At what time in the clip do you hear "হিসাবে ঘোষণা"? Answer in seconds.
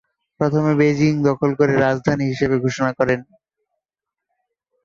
2.31-2.91